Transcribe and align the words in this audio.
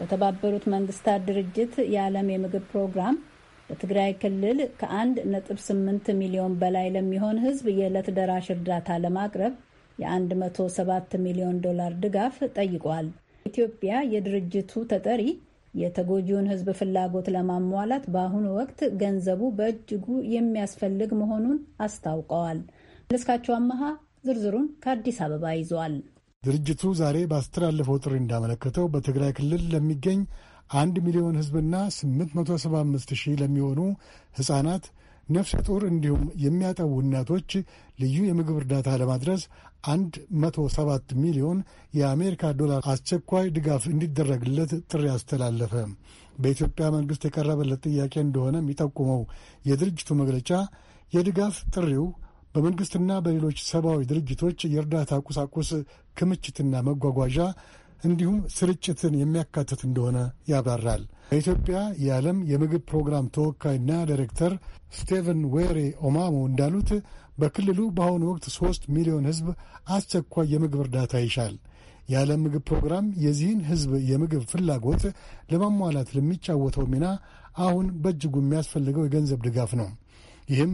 በተባበሩት 0.00 0.64
መንግስታት 0.72 1.20
ድርጅት 1.28 1.72
የዓለም 1.92 2.28
የምግብ 2.32 2.64
ፕሮግራም 2.70 3.16
በትግራይ 3.70 4.10
ክልል 4.20 4.58
ከአንድ 4.80 5.16
ነጥብ 5.32 5.58
ስምንት 5.64 6.06
ሚሊዮን 6.20 6.52
በላይ 6.60 6.86
ለሚሆን 6.96 7.40
ሕዝብ 7.44 7.66
የዕለት 7.72 8.08
ደራሽ 8.16 8.48
እርዳታ 8.54 8.98
ለማቅረብ 9.04 9.54
የ107 9.98 11.16
ሚሊዮን 11.24 11.58
ዶላር 11.64 11.92
ድጋፍ 12.02 12.36
ጠይቋል። 12.56 13.06
ኢትዮጵያ 13.46 13.92
የድርጅቱ 14.12 14.72
ተጠሪ 14.92 15.22
የተጎጂውን 15.74 16.48
ሕዝብ 16.50 16.68
ፍላጎት 16.78 17.26
ለማሟላት 17.34 18.04
በአሁኑ 18.12 18.46
ወቅት 18.58 18.80
ገንዘቡ 19.00 19.42
በእጅጉ 19.58 20.06
የሚያስፈልግ 20.34 21.10
መሆኑን 21.20 21.58
አስታውቀዋል። 21.86 22.60
መለስካቸው 23.06 23.54
አመሃ 23.58 23.82
ዝርዝሩን 24.26 24.66
ከአዲስ 24.82 25.18
አበባ 25.24 25.54
ይዟል። 25.56 25.94
ድርጅቱ 26.42 26.82
ዛሬ 26.98 27.16
ባስተላለፈው 27.30 27.96
ጥሪ 28.02 28.14
እንዳመለከተው 28.20 28.86
በትግራይ 28.92 29.32
ክልል 29.36 29.62
ለሚገኝ 29.72 30.20
አንድ 30.74 30.96
ሚሊዮን 31.06 31.38
ሕዝብና 31.40 31.74
875 31.96 33.12
ሺህ 33.20 33.34
ለሚሆኑ 33.40 33.80
ሕፃናት፣ 34.38 34.84
ነፍሰ 35.28 35.52
ጡር 35.66 35.82
እንዲሁም 35.86 36.24
የሚያጠቡ 36.42 36.90
እናቶች 37.02 37.50
ልዩ 37.98 38.16
የምግብ 38.26 38.58
እርዳታ 38.60 38.88
ለማድረስ 39.00 39.42
107 40.36 41.14
ሚሊዮን 41.22 41.58
የአሜሪካ 41.94 42.52
ዶላር 42.60 42.82
አስቸኳይ 42.92 43.46
ድጋፍ 43.56 43.84
እንዲደረግለት 43.92 44.72
ጥሪ 44.90 45.04
አስተላለፈ። 45.12 45.72
በኢትዮጵያ 46.38 46.86
መንግሥት 46.96 47.22
የቀረበለት 47.26 47.82
ጥያቄ 47.88 48.14
እንደሆነ 48.24 48.56
የሚጠቁመው 48.62 49.20
የድርጅቱ 49.64 50.08
መግለጫ 50.20 50.50
የድጋፍ 51.12 51.56
ጥሪው 51.74 52.06
በመንግሥትና 52.56 53.10
በሌሎች 53.24 53.58
ሰብአዊ 53.68 54.00
ድርጅቶች 54.10 54.58
የእርዳታ 54.66 55.18
ቁሳቁስ 55.26 55.70
ክምችትና 56.16 56.82
መጓጓዣ 56.86 57.38
እንዲሁም 58.02 58.38
ስርጭትን 58.54 59.14
የሚያካትት 59.18 59.80
እንደሆነ 59.86 60.18
ያብራራል። 60.50 61.02
በኢትዮጵያ 61.30 61.76
የዓለም 62.04 62.38
የምግብ 62.50 62.82
ፕሮግራም 62.90 63.30
ተወካይና 63.36 63.92
ዳይሬክተር 64.10 64.52
ስቴቨን 64.98 65.40
ዌሬ 65.54 65.78
ኦማሞ 66.08 66.34
እንዳሉት 66.48 66.90
በክልሉ 67.38 67.78
በአሁኑ 67.96 68.22
ወቅት 68.30 68.46
ሦስት 68.58 68.82
ሚሊዮን 68.96 69.28
ሕዝብ 69.30 69.48
አስቸኳይ 69.96 70.46
የምግብ 70.54 70.82
እርዳታ 70.84 71.14
ይሻል። 71.24 71.54
የዓለም 72.08 72.42
ምግብ 72.44 72.62
ፕሮግራም 72.68 73.06
የዚህን 73.22 73.60
ሕዝብ 73.68 73.92
የምግብ 74.10 74.42
ፍላጎት 74.50 75.02
ለማሟላት 75.50 76.08
ለሚጫወተው 76.16 76.84
ሚና 76.92 77.06
አሁን 77.64 77.86
በእጅጉ 78.02 78.34
የሚያስፈልገው 78.42 79.06
የገንዘብ 79.06 79.40
ድጋፍ 79.46 79.72
ነው። 79.80 79.88
ይህም 80.48 80.72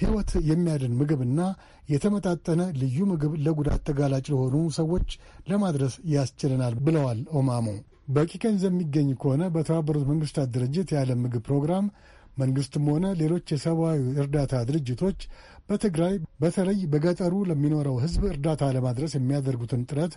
ሕይወት 0.00 0.30
የሚያድን 0.48 0.96
ምግብና 1.00 1.40
የተመጣጠነ 1.88 2.62
ልዩ 2.80 2.98
ምግብ 3.10 3.32
ለጉዳት 3.44 3.82
ተጋላጭ 3.88 4.24
ለሆኑ 4.32 4.56
ሰዎች 4.78 5.08
ለማድረስ 5.50 5.94
ያስችለናል 6.14 6.74
ብለዋል 6.86 7.20
ኦማሞ። 7.40 7.66
በቂ 8.14 8.30
ገንዘብ 8.44 8.72
የሚገኝ 8.72 9.08
ከሆነ 9.22 9.42
በተባበሩት 9.54 10.06
መንግስታት 10.10 10.48
ድርጅት 10.54 10.88
የዓለም 10.92 11.20
ምግብ 11.24 11.42
ፕሮግራም 11.48 11.86
መንግስትም 12.36 12.84
ሆነ 12.92 13.06
ሌሎች 13.20 13.46
የሰብአዊ 13.52 14.00
እርዳታ 14.22 14.62
ድርጅቶች 14.68 15.18
በትግራይ 15.68 16.14
በተለይ 16.40 16.78
በገጠሩ 16.92 17.34
ለሚኖረው 17.48 17.96
ሕዝብ 18.02 18.22
እርዳታ 18.30 18.70
ለማድረስ 18.76 19.12
የሚያደርጉትን 19.16 19.84
ጥረት 19.90 20.14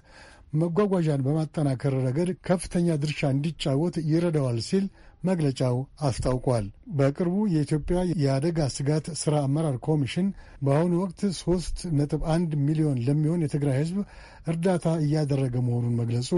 መጓጓዣን 0.53 1.23
በማጠናከር 1.25 1.93
ረገድ 2.05 2.29
ከፍተኛ 2.47 2.95
ድርሻ 3.03 3.21
እንዲጫወት 3.33 3.95
ይረዳዋል 4.09 4.57
ሲል 4.67 4.85
መግለጫው 5.23 5.75
አስታውቋል። 6.07 6.65
በቅርቡ 6.97 7.35
የኢትዮጵያ 7.53 7.99
የአደጋ 8.23 8.59
ስጋት 8.75 9.05
ሥራ 9.21 9.35
አመራር 9.45 9.77
ኮሚሽን 9.87 10.27
በአሁኑ 10.65 10.93
ወቅት 11.03 11.21
ሦስት 11.39 11.77
ነጥብ 11.99 12.21
አንድ 12.35 12.51
ሚሊዮን 12.65 13.01
ለሚሆን 13.07 13.43
የትግራይ 13.45 13.77
ሕዝብ 13.81 13.99
እርዳታ 14.47 14.87
እያደረገ 15.05 15.55
መሆኑን 15.67 15.97
መግለጹ 16.01 16.31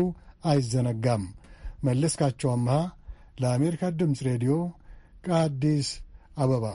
አይዘነጋም። 0.52 1.26
መለስካቸው 1.86 2.50
አምሃ 2.54 2.76
ለአሜሪካ 3.42 3.84
ድምፅ 4.00 4.20
ሬዲዮ 4.28 4.54
ከአዲስ 5.26 5.90
አበባ 6.38 6.66